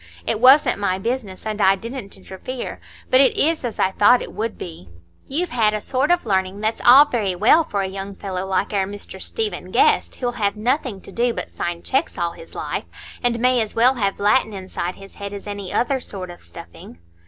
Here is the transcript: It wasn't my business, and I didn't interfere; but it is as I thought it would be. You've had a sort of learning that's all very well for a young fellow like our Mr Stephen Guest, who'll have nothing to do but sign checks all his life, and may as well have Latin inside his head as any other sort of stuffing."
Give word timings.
It 0.25 0.39
wasn't 0.39 0.79
my 0.79 0.97
business, 0.97 1.45
and 1.45 1.61
I 1.61 1.75
didn't 1.75 2.15
interfere; 2.17 2.79
but 3.11 3.21
it 3.21 3.37
is 3.37 3.63
as 3.63 3.77
I 3.77 3.91
thought 3.91 4.23
it 4.23 4.33
would 4.33 4.57
be. 4.57 4.89
You've 5.27 5.51
had 5.51 5.75
a 5.75 5.79
sort 5.79 6.09
of 6.09 6.25
learning 6.25 6.59
that's 6.61 6.81
all 6.83 7.05
very 7.05 7.35
well 7.35 7.63
for 7.63 7.83
a 7.83 7.87
young 7.87 8.15
fellow 8.15 8.43
like 8.47 8.73
our 8.73 8.87
Mr 8.87 9.21
Stephen 9.21 9.69
Guest, 9.69 10.15
who'll 10.15 10.31
have 10.41 10.55
nothing 10.55 11.01
to 11.01 11.11
do 11.11 11.35
but 11.35 11.51
sign 11.51 11.83
checks 11.83 12.17
all 12.17 12.31
his 12.31 12.55
life, 12.55 12.85
and 13.21 13.39
may 13.39 13.61
as 13.61 13.75
well 13.75 13.93
have 13.93 14.19
Latin 14.19 14.53
inside 14.53 14.95
his 14.95 15.13
head 15.17 15.33
as 15.33 15.45
any 15.45 15.71
other 15.71 15.99
sort 15.99 16.31
of 16.31 16.41
stuffing." 16.41 16.97